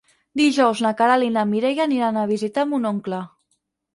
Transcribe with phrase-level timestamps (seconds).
[0.39, 3.23] Dijous na Queralt i na Mireia aniran a visitar mon oncle.